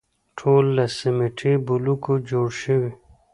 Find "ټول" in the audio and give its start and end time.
0.37-0.63